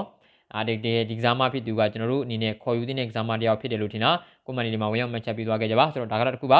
[0.56, 0.74] အာဒီ
[1.10, 4.12] ဒီကစားမဖြစ်သူကကျွန်တော်တို့အနေနဲ့ခေါ်ယူတဲ့ကစားမတယောက်ဖြစ်တယ်လို့ထင်တာ
[4.46, 6.60] ကွန်မန်ဒီမှာဝင်ရောက်မှတ်ချက်ပေးသွားခဲ့ကြပါဆိုတော့ဒါကတော့တစ်ခုပါ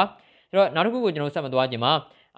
[0.50, 1.92] ဆိုတော့နောက်တစ်ခုကိုကျွန်တော်ဆက်မသွားခြင်းမှာ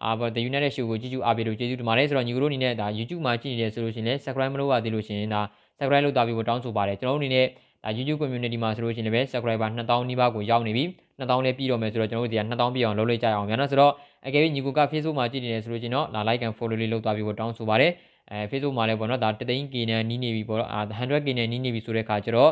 [0.05, 5.41] အာဘာ The United Show ကိုကြည့်ကြည့်အားပေးလို့ကျေးဇူးတင်ပါတယ်ဆိုတော့ညီကတို့အနေနဲ့ဒါ YouTube မှာကြည့်နေတယ်ဆိုလို့ရှိရင်လည်း Subscribe မလုပ်ရသေးလို့ရှိရင်ဒါ
[5.79, 7.47] Subscribe လုပ်သားပြီးကိုတောင်းဆိုပါတယ်ကျွန်တော်တို့အနေနဲ့
[7.85, 10.85] ဒါ YouTube community မှာဆိုလို့ရှိရင်လည်း subscriber 2000နီးပါးကိုရောက်နေပြီ
[11.21, 13.93] 2000လည်းပြီးတော့မယ်ဆိုတော့ကျွန်တော်တို့ဒီက2000ပြည့်အောင်လုပ်လိုက်ကြအောင်များနော်ဆိုတော့
[14.27, 17.93] အကယ်၍ညီကိုက Facebook မှာကြည့်နေတယ်ဆိုလို့ရှိရင်တော့လာ like and follow လေးလုပ်သွားပြီးကိုတောင်းဆိုပါတယ်
[18.31, 22.51] အဲ Facebook မှာလည်းပေါ့နော်ဒါတသိန်း K နဲ့နီးနေပြီပေါ့နော် 100 K နဲ့နီးနေပြီဆိုတဲ့အခါကျတော့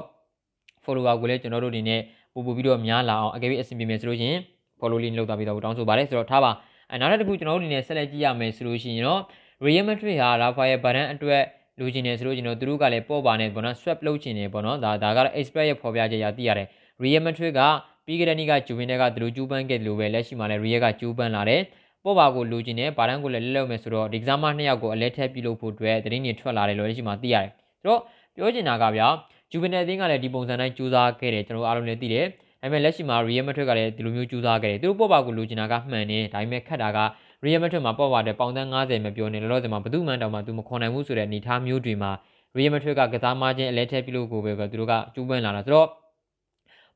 [0.85, 2.01] follower ကိုလည်းကျွန်တော်တို့အနေနဲ့
[2.35, 4.41] ပို့ပို့ပြီးတော့များလာအောင်အကယ်၍အဆင်ပြေမယ်ဆိုလို့ရှိရင်
[4.81, 6.51] follow လေးလုပ်သွားပြီးတော့တောင်းဆိုပါတယ်ဆိုတော့ထားပါ
[6.95, 9.23] အဲနောက်တစ်ခုကျွန်တော်တို့အနေနဲ့ဆက်လက်ကြည့်ရမယ်ဆိုလို့ရှိရင်တော့
[9.65, 11.43] Real Madrid ဟာ Rafael Varane အတွက်
[11.79, 16.69] လူချင်းနေဆိုလို့ကျွန်တော်သူတို့ကလည်းပေါ့ပါနေပေါ့နော် swap လုပ်ချင်နေပေါ့နော်ဒါဒါကတော့ expert ရဲ့ဖော်ပြချက်အရသိရတယ်
[17.03, 17.61] Real Madrid က
[18.07, 21.63] ပြီးခဲ့တဲ့နေ့ကဂျူဗင်တဲကသူတို့ကျူးပန်းခဲ့တယ်လို့ပဲလက်ရှိမှာလည်း Real ကကျူးပန်းလာတယ်
[22.05, 28.01] ပေါ့ပါကိုလူချင်းနေဘာတန်းကိုလည်းလက်လောက်မယ်ဆိုတော့ဒီကစားမနှစ်ယောက်ကိုအလဲထက်ပြုလုပ်ဖို့အတွက်တရင်တွေထွက်လာတယ်လို့လက်ရှိမှာသိရတယ်ဆိုတော့
[28.37, 29.09] ပြောချင်တာကဗျာ
[29.51, 32.27] ဂျူဗင်တဲအသင်းကလည်းဒီပုံစံတိုင်းကြိုးစားခဲ့တယ်ကျွန်တော်အားလုံးလည်းသိတယ်
[32.65, 36.99] ဒါပေမဲ့လက်ရှိမှာ Real Madrid ကလည်းဒီလိုမျိုးကြိုးစားခဲ့တယ်သူတို့ပေါ့ပါကိုလူချင်တာကမှန်တယ်ဒါပေမဲ့ခက်တာက
[37.45, 42.11] Real Madrid မှာပေါ့ပါတဲ့ပေါင်သန်း90မပြောနေလောလောဆယ်မှာဘယ်သူမှတောင်မှသူမခေါ်နိုင်ဘူးဆိုတဲ့အနေအထားမျိုးတွေမှာ
[42.57, 45.89] Real Madrid ကကစားမချင်းအလဲထက်ပြုလို့ကိုပဲသူတို့ကကျူးပန်းလာတာဆိုတော့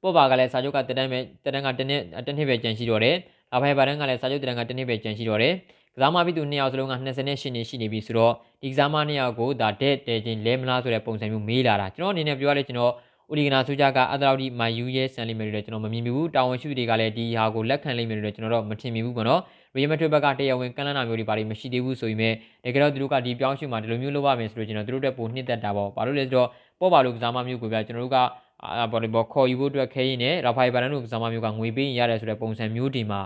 [0.03, 3.17] ပေါ့ပါကလည်းစာချုပ်ကတတန်းပဲတတန်းကတနှစ်တနှစ်ပဲကြံရှိတော့တယ်။
[3.55, 5.55] အဖိုင်ဘာတန်းကလည်းစာချုပ်တတန်းကတနှစ်ပဲကြံရှိတော့တယ်။
[5.95, 8.33] ကစားမပြီးသူနှစ်ယောက်စလုံးက28နှစ်ရှိနေပြီဆိုတော့
[8.63, 12.93] ဒီကစားမနှစ်ယောက်ကိုဒါဒက်တဲချင်းလဲမလားဆိုတဲ့ပုံစံမျိုးမေးလာတာကျွန်တော်အနေနဲ့ပြောရလဲကျွန်တော်
[13.31, 19.41] ဦးဒီကနာဆူဂျာကအသလောက်ဒီမာယူရဲ့ဆန်လိမ့်မယ်လို့ကျွန်တော်မမြင်မိဘူးတာဝန်ရှိသူတွေကလည်းဒီဟာကိုလက်ခံလိမ့်မယ်လို့ကျွန်တော်တော့မထင်မိဘူးပေါ့နော်
[19.81, 22.19] ရီမက်ထရစ်ဘက်ကတရားဝင်ကန့်လန့်တာမျိုးတွေပါလိမရှိသေးဘူးဆိုရင်
[22.65, 26.49] တကယ်တော့သူတို့ကဒီပြောင်းရွှေ့မှာဒီလိုမျိုးလုပ်ရမယ်ဆိုလို့ကျွန်တော်သူတို့တက်ပိုနှစ်သက်တာပေါ့ဘာလို့လဲဆိုတော့
[26.81, 28.17] ပေါ်ပါလို့ကစားမမျိုးကိုပြကျွန်တော်တို့က
[28.65, 33.21] အာဘော်လီဘောခေါ်ယူဖို့အတွက်ခဲရင်းနဲ့ရာဖိုင်ဘာလန်တို့ကစားမမျိုးကငွေပေးရတယ်ဆိုတဲ့ပုံစံမျိုးဒီမှာ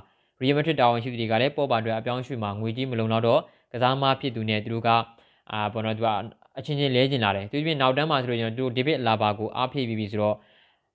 [0.47, 3.41] ရီမက်ထရစ်တာဝန်ရှိသူတွေကလည်းပေါ်ပါအတွက်အပြောင်းရွှေ့မှာငွေကြီးမလုံတော့တော့
[3.73, 4.89] ကစားမဖြစ်သူနဲ့သူတို့က
[5.53, 6.09] အာဘော်နော်သူက
[6.59, 10.37] အချင်းချင်းလဲကျင်လာတယ်သူပြင်နောက်တန်းမှာဆိုလို့ကျွန်တော်တို့ဒေးဗစ်လာဘာကိုအားဖြည့်ပြီးပြီဆိုတော့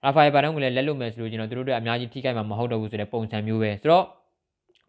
[0.04, 4.04] ရာဖိုင်ဘာတန်ကိုလည်းလက်လွတ်မယ်ဆိုလို့ကျွန်တော်တို့တို့အများကြီးထိခိုက်မှာမဟုတ်တော့ဘူးဆိုတဲ့ပုံစံမျိုးပဲဆိုတော့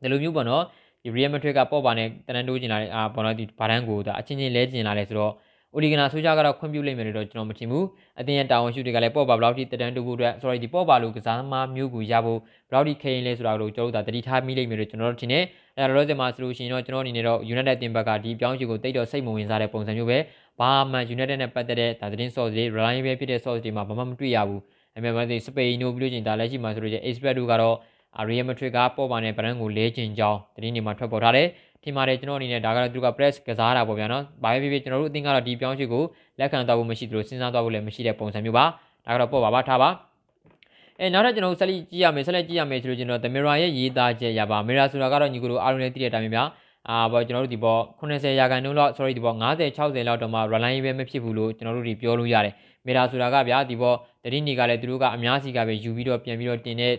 [0.03, 0.63] ဒီလိုမျိုးပေါ့နော်
[1.03, 5.33] ဒီ Real Madrid ကပေါ့ပါနဲ့တန်တန်တိုးကျင်လာတဲ့အာပေါ့နော်ဒီဘာတန်ကိုဒါအချင်းချင်းလဲကျင်လာတယ်ဆိုတော့
[5.75, 7.87] အိုလီဂနာဆိုကြကတော့ခွင့်ပြုလိုက်မယ်လို့တော့ကျွန်တော်မထင်ဘူး
[8.21, 15.45] အတင်းရတာဝန်ရှိတွေကလည်းပေါ့ပါဘလောက်ထိတန်တိုးဖို့အတွက် sorry ဒီပေါ့ပါလို့ကစားမမျိုးကိုရဖို့ဘလောက်ထိခရင်လဲဆိုတာကိုကျွန်တော်တို့ဒါတတိထားမိလိုက်မယ်လို့ကျွန်တော်တို့ထင်တယ်
[15.77, 20.19] အဲတော့လောဆယ်မှာဆိုလို့ရှိရင်တော့ကျွန်တော်အနေနဲ့တော့ United တင်ဘက်ကဒီပြောင်းချီကိုတိတ်တော့စိတ်မဝင်စားတဲ့ပုံစံမျိုးပဲ
[20.59, 24.63] ဘာမှ United နဲ့ပတ်သက်တဲ့ဒါသတင်း source တွေ reliable ဖြစ်တဲ့ source တွေမှာဘာမှမတွေ့ရဘူး
[24.97, 27.77] အမေမသိစပိန်တို့ပြီးလို့ချင်းဒါလက်ရှိမှာဆိုလို့ချင်း expert တို့ကတော့
[28.29, 31.49] Real Madrid ကပေါ်ပါနဲ့ဗရန်ကိုလဲကျင်ကြောင်းတင်းနေမှာထွက်ပေါ်ထားတယ်
[31.83, 36.05] ထင်ပါတယ်ကျွန်တော်အနေနဲ့ဒါကတော့သူက press ကစားတာပေါ့ဗျာနော်ဘာပဲဖြစ်ဖြစ်ကျွန်တော်တို့အသင်းကတော့ဒီပြောင်းရွှေ့ကို
[36.39, 38.65] လက်ခံတော့ဖို့မရှိသလိုစဉ်းစားတော့ဖို့လည်းမရှိတဲ့ပုံစံမျိုးပါ
[39.07, 39.91] ဒါကတော့ပေါ်ပါပါထားပါ
[41.01, 46.45] အဲနောက်ထပ်ကျွန်တော်ဆက်လက်ကြည့်ရမယ်ဆက်လက်ကြည့်ရမယ်ဆိုလို့ကျွန်တော် The Mirror ရဲ့ရေးသားချက်ရပါ Mirror ဆိုတာကတော့ညီကိုတို့အားလုံးလည်းသိတဲ့အတိုင်းပဲဗျာ
[46.91, 52.55] အာဘောကျွန်တော်တို့ဒီဘော80ရာခိုင်နှုန်းလောက် sorry ဒီဘော90 60လောက်တော့မှ relying ပဲမဖြစ်ဘူးလို့ကျွန်တော်တို့ဒီပြောလို့ရတယ်
[52.87, 56.93] မေတာဆိုတာကဗျာဒီဘောတတိနေကလည်းသူတို့ကအများစီကပဲယူပြီးတော့ပြန်ပြီးတော့တင်တဲ့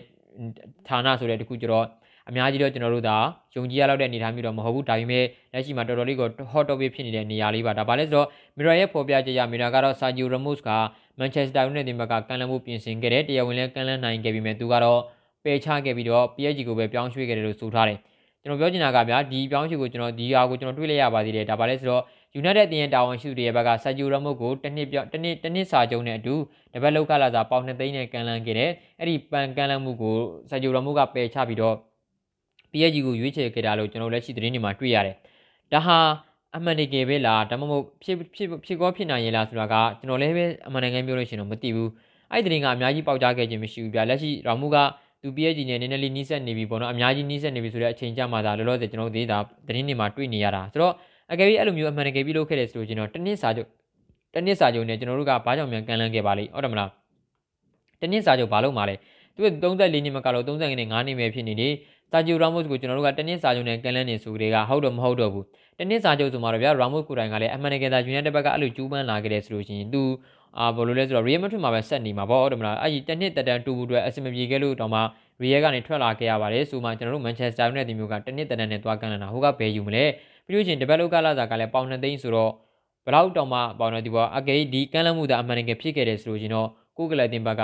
[0.88, 1.86] ဌာနဆိုတဲ့တခုကျတော့
[2.28, 3.18] အများကြီးတော့ကျွန်တော်တို့ဒါ
[3.54, 10.70] ယုံကြည်ရလောက်တဲ့အနေအထားမျိုးတော့မဟုတ်ဘူးဒါပေမဲ့လက်ရှိမှာတော်တော်လေးကို hot topic ဖြစ်နေတဲ့နေရာလေးပါဒါပါလဲဆိုတော့ Mirror ရဲ့ဖော်ပြချက်ရ Mirror ကတော့ Sergio Ramos က
[11.18, 15.00] Manchester United ဘက်ကကန်လန်းမှုပြင်ဆင်ခဲ့တယ်တရားဝင်လည်းကန်လန်းနိုင်ခဲ့ပြီးမြဲသူကတော့
[15.44, 17.98] ပယ်ချခဲ့ပြီးတော့ PSG ကိုပဲပြောင်းရွှေ့ခဲ့တယ်လို့ဆိုထားတယ်
[18.44, 22.02] ကျွန်တော်ပြောချင်တာကဗျာဒီပြောင်းရွှေ့ကိုကျွန်တော်ဒီဟာကိုကျွန်တော်တွေးလိုက်ရပါသေးတယ်ဒါပါလဲဆိုတော့
[22.40, 26.34] United တင်ရဲ့တာဝန်ရှိသူတွေရဲ့ဘက်ကဆာဂျီယိုရမို့ကိုတစ်နှစ်ပြောတစ်နှစ်တစ်နှစ်စာချုပ်နဲ့အတူ
[26.74, 30.16] တပတ်လောက်ကလာစာပေါင်2သိန်းနဲ့ကန်လန်းခဲ့တယ်အဲ့ဒီပန်ကန်လန်းမှုကို
[30.50, 31.76] ဆာဂျီယိုရမိုကပယ်ချပြီးတော့
[32.72, 35.16] PSG ကိုရွေးချယ်ခဲ့တာလို့ကျွန်တော်လက်ရှိသတင်းတွေမှာတွေ့ရတယ်
[35.72, 35.98] ဒါဟာ
[36.56, 41.90] အမှန်တကယ်ပဲလားဒါမှမဟုတ်ဖြစ်ဖြစ်ဖြစ်ကောဖြစ်နိုင်ရဲ့လားဆိုတာကကျွန်တော်လည်းပဲအမှန်တကယ်ပြောလို့ရှိရင်တော့မသိဘူး
[42.32, 44.76] အဲ့ဒီသတင်းကအများကြီးပေါက်ကြားခဲ့ခြင်းမရှိဘူးဗျာလက်ရှိရောင်မှုက
[45.22, 50.94] သူ PSG နဲ့နည်းနည်းလေးနီးစပ်နေပြီပေါ့နော်အများကြီးနီးစပ်နေပြီဆိုတဲ့အချိန်ကြမှာဒါလောလောဆယ်ကျွန်တော်တို့ဒါသတင်းတွေမှာတွေ့နေရတာဆိုတော့
[51.32, 53.68] အကယ်၍အဲ့လိုမျိုးအမှန်တကယ်ပြုလုပ်ခဲ့တယ်ဆိုလို့ကျွန်တော်တနစ်စာချုပ်
[54.34, 56.90] တနစ်စာချုပ်နဲ့ကျွန်တော်တို့ကဘာကြောင့်မြန်ကန်လန်းခဲ့ပါလိမ့်ဟုတ်တယ်မလား
[58.00, 58.94] တနစ်စာချုပ်ဘာလို့မှလဲ
[59.34, 61.72] သူက34နှစ်မကတော့35နှစ်5နှစ်ပဲဖြစ်နေတယ်
[62.10, 65.44] စာဂျူရာမို့စ်ကိုကျွန်တော်တို့ကတနစ်စာချုပ်နဲ့ကန်လန်းနေဆိုကြတဲ့ကဟုတ်တော့မဟုတ်တော့ဘူး
[65.78, 70.02] တနစ်စာချုပ်ဆိုမှတော့ဗျာရာမို့စ်ကိုတိုင်ကလည်းအမှန်တကယ်သာယူနိုက်တက်ဘက်ကအဲ့လိုကျူးပန်းလာခဲ့တယ်ဆိုလို့ရှိရင်သူ
[70.58, 75.00] အာဘယ်လိုလဲဆိုတော့ Real Madrid မှာပဲဆက်နေမှာပေါ့ဟုတ်တယ်မလားအဲ့ဒီတနစ်တက်တန်တူဘူးအတွက်အဆင်မပြေခဲ့လို့တော့မှ
[75.42, 80.04] Real ကနေထွက်လာခဲ့ရပါတယ်ဆိုမှကျွန်တော်တို့ Manchester United မျိုးကတနစ်တက်တန်နဲ့သွားကန်လာတာဟိုကဘယ်ယူမလဲ
[80.46, 82.52] ပြီးလို့ချင်းတပတ်လောက်ကလာစားကလည်းပေါင်2သိန်းဆိုတော့
[83.06, 87.62] ဘလောက်တောင်မှပေါင်တော့ဒီပေါ်အကေဒီကန်လမှုသာအမှန်တကယ်ဖြစ်ခဲ့တယ်ဆိုလို့ချင်းတော့ကိုကလတင်ဘက်က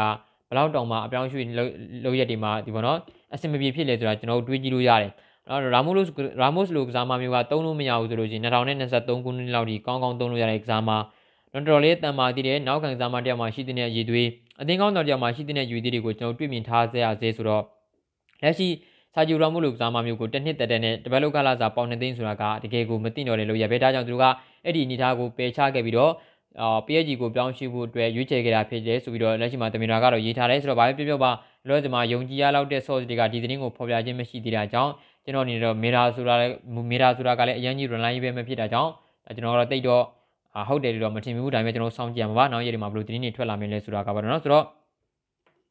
[0.50, 1.47] ဘလောက်တောင်မှအပြောင်းရွှေ့
[2.05, 2.99] လုပ်ရက်တွေမှာဒီပေါ်နော်
[3.35, 5.12] အဆင်မပြေဖြစ်လေဆိုတာကျွန်တော်တို့တွေးကြည့်လို့ရတယ်
[5.49, 5.97] နော်ရာမိုစ်
[6.40, 10.90] ရာမို့စ်လိုကစားမမျိုးကသုံးလို့မရဘူးဆိုလို့ချင်း2023ခုနှစ်လောက်ဒီကောင်းကောင်းသုံးလို့ရတဲ့ကစားမ
[11.56, 14.28] တော်တော်လေးတန်မာတည်တဲ့နောက်ခံကစားမတယောက်မှရှိတဲ့ရည်သွေး
[14.60, 17.62] အသင်းကောင်းတော်တယောက်မှရှိတဲ့ရည်သွေးတွေကိုကျွန်တော်တွေ့မြင်ထားစေရစေဆိုတော့
[18.42, 18.68] လက်ရှိ
[19.14, 24.26] စာဂျူရောမှုလိုကစားမမျိုးကိုတစ်နှစ်တက်တဲ့နဲ့တပတ်လောက်ကလာစာပေါင်နေသိန်းဆိုတာကတကယ်ကိုမသိတော့တယ်လို့ရပဲဒါကြောင့်သူတို့က
[24.64, 26.12] အဲ့ဒီအနေထားကိုပယ်ချခဲ့ပြီးတော့
[26.60, 31.30] အာ PSG ကိုပြောင်းရွှေ့ဖို့အတွက်ရွေးချယ်ခဲ့တာဖြစ်တယ်ဆိုပြီးတော့လက်ရှိမှာတမင်တော်ကတော့ရေးထားတယ်ဆိုတော့ဘာပဲပြောပြောပါ
[31.68, 34.92] လောစမှာယုံကြည်ရလောက်တဲ့ source တွေကဒီသတင်းကိုဖော်ပြခြင်းမရှိသေးတာကြောင့်
[35.25, 36.54] ကျွန်တော်အနေနဲ့တော့မေရာဆိုတာလည်း
[36.90, 38.90] မေရာဆိုတာကလည်းအရင်ကြီး run line ပဲမဖြစ်တာကြောင့်
[39.34, 40.04] ကျွန်တော်ကတော့တိတ်တော့
[40.67, 44.65] ဟုတ်တယ်လို့တော့မထင်ဘူးဒါပေမဲ့ကျွန်တော်စောင့်ကြည့်ရမှာပါနောက်ရက်တွေမှာဘယ်လိုသတင်းတွေထွက်လာမလဲဆိုတာကပါတော့เนาะဆိုတော့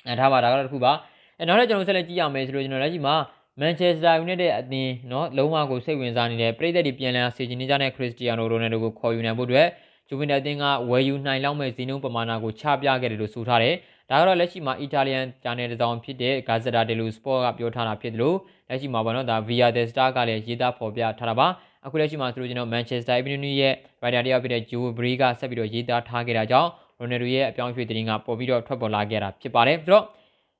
[0.08, 0.92] အဲဒါပါဒါကတော့တစ်ခုပါ
[1.38, 3.14] အဲနောက်လည်းကျွန်တော်ဆက်လက်ကြည့်ရမယ်ဆိုလို့ကျွန်တော်လက်ရှိမှာ
[3.60, 9.68] မန်ချက်စတာယူနိုက်တက်အသင်းเนาะလုံးဝကိုစိတ်ဝင်စားနေတဲ့ပြည်သက်တွေပြန်လည်ဆေချင်နေကြတဲ့ခရစ္စတီယာနိုရိုနယ်ဒိုကိုခေါ်ယူနိုင်ဖို့အတွက်
[10.08, 13.74] ဂျူဗင်တက်အသင်းကဝယ်ယူနိုင်လောက်မဲ့ဇီနုံပမာဏကိုချပြခဲ့တယ်လို့ဆိုထားတယ်။
[14.10, 18.36] ဒါကတော့လက်ရှိမှာအီတာလီယန်ဂျာနယ်တစ်စောင်ဖြစ်တဲ့ Gazzetta dello Sport ကပြောထားတာဖြစ်တယ်လို့
[18.68, 21.46] လက်ရှိမှာပေါ့နော်ဒါ Via the Star ကလည်းရေးသားဖော်ပြထားတာပါ။
[21.87, 26.69] အခုလက်ရှိမှာသူတို့ကျွန်တော် Manchester Evening ရဲ့ writer တယောက်ဖြစ်တဲ့ Joe Bray ကဆက်ပြီးတော့ရေးသားထားခဲ့တာကြောင့်
[27.01, 30.05] Ronaldo ရဲ့အပြောင်းအရွှေ့သတင်းကပေါ်ပြီးတော့ထွက်ပေါ်လာခဲ့တာဖြစ်ပါတယ်။ဆိုတော့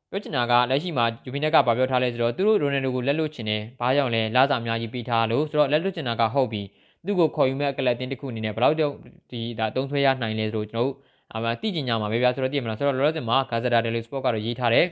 [0.10, 6.62] ပြောချင်တာကလက်ရှိမှာယူဗီနက်ကဗာပြောထားလဲဆိုတော့သူတို့ရိုနယ်ဒိုကိုလက်လွတ်ချင်တယ်ဘာကြောင့်လဲလာစာအများကြီးပြီးထားလို့ဆိုတော့လက်လွတ်ချင်တာကဟုတ်ပြီ
[7.06, 8.94] သူ့ကိုခေါ်ယူမဲ့အကလပ်တင်းတစ်ခုအနေနဲ့ဘယ်လောက်တော့
[9.32, 10.94] ဒီဒါတုံးဆွဲရနိုင်လဲဆိုတော့ကျွန်တော်တို့
[11.34, 14.86] အမှသိကျင်ကြမှာပဲဗျာဆိုတော့သိရမလားဆိုတော့လောလောဆယ်မှာဂါဇာဒါတယ်လီစပေါ့ကတော့ရေးထားတယ်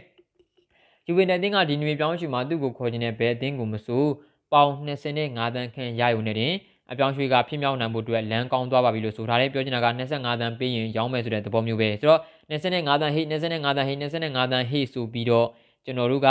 [1.07, 4.03] ယူဗီနက်တင်းကဒီနွေပြောင်းရွှေ့မှာသူ့ကိုခေါ်ခြင်းနဲ့ဘယ်အသင်းကိုမဆို
[4.53, 6.53] ပေါင်25တန်းခန့်ရယူနေတယ်
[6.91, 15.47] အပြောင်းရွှေ့ကဖြစ်မြောက်နိုင်ဖို့အတွက်လမ်းကောင်းသွားပါပြီလို့ဆိုထားတယ်ပြောချင်တာက25တန်းပေးရင်ရောင်းမယ်ဆိုတဲ့သဘောမျိုးပဲဆိုတော့25တန်းဟိတ်25တန်းဟိတ်25တန်းဟိတ်ဆိုပြီးတော့
[15.85, 16.29] ကျွန်တော်တို့က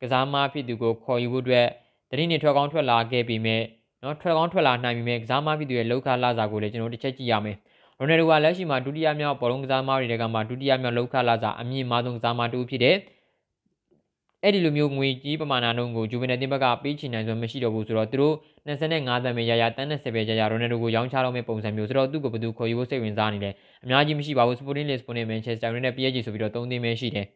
[0.00, 1.66] ကစားမဖြစ်သူကိုခေါ်ယူဖို့အတွက်
[2.10, 3.56] တတိနေထွက်ကောင်းထွက်လာခဲ့ပြီးမြဲ
[4.02, 7.56] နော်ထွက်ကောင်းထွက်လာနိုင်ပြီးမြဲကစားမဖြစ်သူရဲ့လောက်ခလာစာကိုလည်းကျွန်တော်တို့တစ်ချက်ကြည့်ရမယ်
[7.98, 12.96] ရိုနယ်ဒိုကလက်ရှိမှာဒုတိယမြောက်ဘောလုံးကစားမတွေကမှဒုတိယမြောက်လောက်ခလာစာအမြင့်မားဆုံးကစားမတူဖြစ်တဲ့
[14.46, 18.34] အဲ့ဒီလိုမျိုးငွေကြီးပမာဏနှုန်းကိုဂျူဗင်နယ်တင်ဘက်ကပေးချင်နိုင်စွာမရှိတော့ဘူးဆိုတော့သူတို့
[18.66, 23.50] 25သန်းပဲရရတန်း20ပဲရရရိုနယ်ဒိုကိုရောင်းချတော့မယ့်ပုံစံမျိုးဆိုတော့သူ့ကိုဘယ်သူခေါ်ယူဖို့စိတ်ဝင်စားနေလဲ
[23.84, 27.26] အများကြီးမရှိပါဘူး Sporting Lisbon နဲ့ Manchester United နဲ့ PSG ဆိုပြီးတော့3သင်းပဲရှိတယ်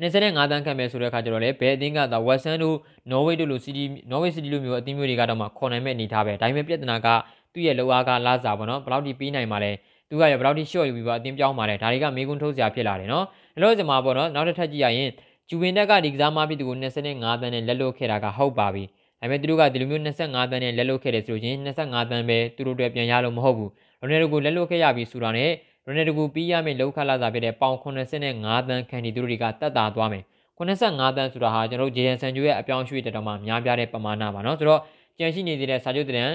[0.00, 2.76] 25တန်းခန့်ပဲဆိုတဲ့အခါကျတော့လေဘယ်အသင်းကသာ West Ham တို့
[3.10, 7.08] Norway တို့လို City Norway City လိုမျိုးအသင်းမျိုးတွေကတော့မှခေါ်နိုင်မဲ့အနေထားပဲဒါပေမဲ့ပြဿနာက
[7.52, 9.72] သူ့ရဲ့လောအားကလာစားပေါ့နော်ဘယ်လောက်ထိပေးနိုင်မှာလဲ
[10.10, 13.24] သူကရဘယ်လောက်ထိ short ယူပြီးပါအသင်းပြောင်းမှာလဲဒါတွေကမေးခွန်းထုတ်စရာဖြစ်လာတယ်နော်
[13.56, 15.08] အဲ့လိုစမှာပေါ့နော်နောက်တစ်ထပ်ကြည့်ရရင်
[15.48, 18.84] ကျူဝင်တက်ကဒီကစားမဖြစ်သူကို25တန်းနဲ့လက်လွတ်ခဲ့တာကဟုတ်ပါပြီ
[19.20, 25.50] ဒါပေမဲ့သူတို့ကဒီလိုမျိုး25တန်းနဲ့လက်လွတ်ခဲ့တယ်ဆိုလို့ချင်း25တန်းပဲသူတို့တွေပြန်ရလို့မဟုတ်ဘူးရိုနယ်ဒိုကိုလက်လွတ်ခဲ့ရပြီဆိုတာနဲ့
[25.86, 30.24] ရိုနယ်ဒိုကိုပြီးရမယ့်လောက်ခလာစာဖြစ်တဲ့ပေါင်85တန်းခန့်ဒီသူတို့တွေကတက်တာသွားမယ်
[30.58, 34.80] 85တန်းဆိုတာဟာကျွန်တော်တို့ဂျေရန်ဆန်ဂျိုရဲ့အပြောင်းအရွှေ့တက်တော်မှာများပြားတဲ့ပမာဏပါနော်ဆိုတော့
[35.18, 36.30] ကြန့်ရှိနေသေးတဲ့စာချုပ်တရန်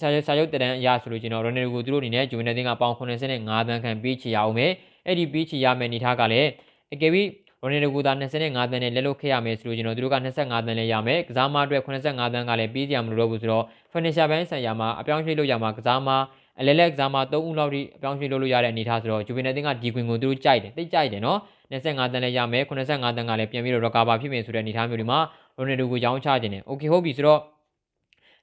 [0.00, 4.72] စာချုပ်စာချုပ်တရန်အရာဆိုလို့ကျွန်တော်ရိုနယ်ဒိုကိုသူတို့အနေနဲ့ဂျူဗန်နယ်တင်းကပေါင်85တန်းခန့်ပေးချေရအောင်မယ်
[5.06, 6.48] အဲ့ဒီပေးချေရမယ့်အနေထားကလည်း
[6.94, 7.12] အကယ်၍
[7.62, 16.08] ရိုနယ်ဒိုကိုသာ25တန်းနဲ့လက်လွတ်ခဲ့ရမယ်ဆိုလို့ကျွန်တော်တို့က25တန်းလည်းရမယ်ကစားမအတွက်85တန်းကလည်းပြီးကြရမလို့ဘူးဆိုတော့ finisher ဘိုင်းဆိုင်ရာမှာအပြောင်းရွှေ့လို့ရမှာကစားမ
[16.60, 21.38] အလဲလက်ကစားမ3ဦးလောက်ထိအပြောင်းရွှေ့လုပ်လို့ရတဲ့အနေအထားဆိုတော့ဂျူဗင်နယ်တင်ကဒီကွင်ကိုသူတို့ကြိုက်တယ်တိတ်ကြိုက်တယ်နော်
[21.72, 25.20] 25တန်းလည်းရမယ်85တန်းကလည်းပြန်ပြီးတော့ recover ဖြစ်မယ်ဆိုတဲ့အနေအထားမျိုးတွေမှာ
[25.56, 27.40] ရိုနယ်ဒိုကိုရောင်းချခြင်းတယ်။ Okay ဟုတ်ပြီဆိုတော့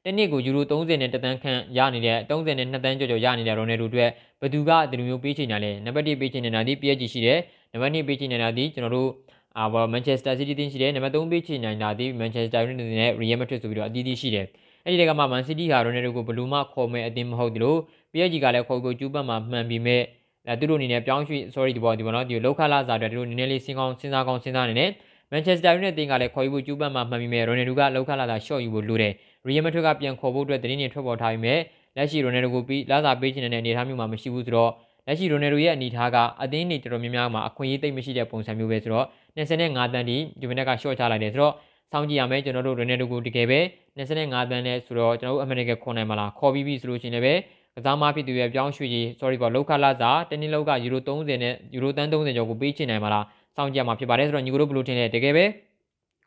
[0.04, 4.10] တနည်းကိုယူရို30နဲ့တသန်းခန့်ရနေတဲ့30နဲ့2တန်းကျော်ကျော်ရနေတဲ့ရိုနယ်ဒိုအတွက်
[4.42, 7.40] ဘယ်သူကဒီလိုမျိုးပေးချင်တာလဲနံပါတ်1ပေးချင်နေတာဒီ PSG ရှိတယ်
[7.72, 9.10] နံပါတ်2ပေးချင်နေတာဒီကျွန်တော်တို့
[9.58, 14.46] အာဘောမန်ချက်စတာစီးတီးတင်းရှိတယ်နံပါတ်3ပေးချင်နေတာဒီမန်ချက်စတာယူနိုက်တက်နဲ့ရီယယ်မက်ဒရစ်ဆိုပြီးတော့အသီးသီးရှိတယ်
[14.84, 17.76] အဲ့ဒီတကမှမန်စီးတီးဟာရိုနယ်ဒိုကိုဘလူးမခေါ်မဲ့အသင်းမဟုတ်သလို
[18.12, 20.02] PSG ကလည်းခေါ်ကိုကျူးပတ်မှာမှန်ပြီးမဲ့
[20.48, 24.92] အဲသူတို့အနေနဲ့ပြောင်းရွှေ့ sorry ဒီပေါ်ဒီပေါ်နော်ဒီလောက်ခလာစာအတွက်သူတို့နည်းနည်းလေးစဉ်းကောင်းစဉ်းစားကောင်းစဉ်းစားနေတယ်
[25.32, 29.14] မန်ချက်စတာယူနိုက်တက်တင်ကလည်းခေါ်ယူဖို့ကြိုးပမ်းမှမှန်ပြီးမဲ့ရိုနယ်ဒိုကလောက်ခလာတာရှော့ယူဖို့လိုတယ်
[29.48, 31.60] ရီယယ်မက်ဒရစ်ကပြန်ခေါ်ဖို့အတွက်တင်းနေထွက်ပေါ်ထားပြီးမဲ့
[31.96, 34.72] လက်ရှိရိုနယ်ဒိုကိုပြီးလာစာပေးချင်တဲ့အနေအထားမျိုးမှာမရှိဘူးဆိုတော့
[35.08, 39.06] လက်ရှိရိုနယ်ဒိုရဲ့အနေအထားကအသင်းတွေတော်တော်များများမှာအခွင့်အရေးသိမ့်မရှိတဲ့ပုံစံမျိုးပဲဆိုတော့
[39.38, 41.54] 25တန်းထိဂျူဗင်နက်ကရှော့ချလိုက်တယ်ဆိုတော့
[41.92, 43.60] စောင့်ကြည့်ရမယ်ကျွန်တော်တို့ရိုနယ်ဒိုကိုတကယ်ပဲ
[43.98, 47.42] 25တန်းနဲ့ဆိုတော့ကျွန်တော်တို့အမေရိကန်ခွန်နိုင်မလားခေါ်ပြီးပြီဆိုလို့ရှိရင်လည်း
[47.76, 55.46] ကစားမဖြစ်သူရဲ့ပြောင်းရွှေ့ကြီး sorry ပေါ့လောက်ခလာစာတနည်းလောက်ကယူရို30နဲ့ယူရိုတန်း30ကျော်ကိုပေးချင်နိုင်မလားစောင့်ကြည့်ရမှာဖြစ်ပါတယ်ဆိုတော့ညီကိုတို့ဘယ်လိုထင်လဲတကယ်ပဲ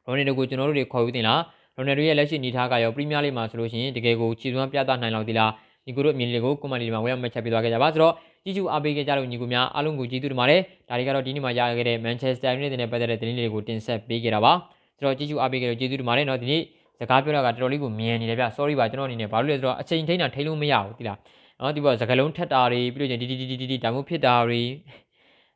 [0.06, 1.40] ရိုနယ်ဒိုကိုကျွန်တော်တို့တွေခေါ်ယူတင်လား
[1.76, 5.50] ရိုနယ်ဒိုရဲ့လက်ရှိအနေအထားကရောပရီးမီးယားလိမှာဆိုလို့ရှိရင်တကယ်ကိုခြေစွမ်းပြသနိုင်လောက်သေးလား
[5.85, 14.53] ညီကိုတို့အမြင်လေးကိုကွန်မန့်လေးမှာဝယ်မှတ်ချက်ပေးသွားခဲ့ကြပါဆိုတော့ကြီးကျူအားပေးခဲ့ကြလို့ညီကိုများအားလုံးကိုကျေးဇူးတင်ပါတယ်ဒါတွေကတော့ဒီနေ့မှာရခဲ့တဲ့ Manchester United နဲ့ပတ်သက်တဲ့သတင်းတွေကိုတင်ဆက်ပေးခဲ့တာပါ
[14.97, 16.61] ဆိုတော့ကြီးကျူအားပေးခဲ့လို့ကျေးဇူးတင်ပါတယ်เนาะဒီနေ့
[16.99, 21.17] စကားပြောတာကတော်တော်လေးကိုမြန်နေတယ်ဗျ sorry ပါကျွန်တော်အနေနဲ့ဘာလို့လဲဆိုတော့အချိန်ထိန်းတာထိန်းလို့မရဘူးတိလား
[21.57, 24.61] เนาะဒီပေါ်စကလုံးထက်တာတွေပြီးလို့ချင်းဒီဒီဒီဒီဒီဒါမျိုးဖြစ်တာတွေ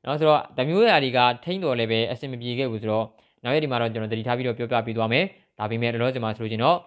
[0.04, 3.06] เนาะဆိုတော့ဒါမျိုးအရာတွေကထိန်းတော်လည်းပဲအဆင်မပြေခဲ့ဘူးဆိုတော့
[3.44, 5.24] နောက်ရက်ဒီမှာတော့ကျွန်တော်တတိထားပြီးတော့ပြောပြပေးသွားမယ်
[5.60, 6.78] ဒါပေမဲ့လောလောဆယ်မှာဆိုလို့ချင်းတော့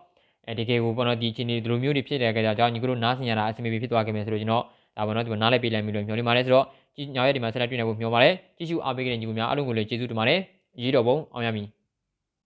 [0.48, 4.64] အဲတကယ်ကိုပေါ့နော်ဒီချင်းဒီလိုမျိုးတွေဖြစ်တဲ့ကြကြောင့်ညီတို့နားဆင်ရတာအဆင်ပြေဖြစ်သွားခဲ့မယ်ဆိုလို့ချင်းတော့
[4.98, 6.66] ဒါပေါ့နော်ဒီမှာနားလိုက်ပေးလိုက်ပြီလို့မျှော်လင့်ပါတယ်ဆိုတော့
[7.16, 10.40] ညောင်ရက်ဒီမှာဆက်လက်တွေ့နေဖို့မျှော်ပါတယ်ကြည့်ရှုအားပေးခဲ့တဲ့ညီကိုများအားလုံးကိုလည်းကျေးဇူးတင်ပါတယ်
[10.82, 11.68] ရေးတော်ပုံအောင်ရမည်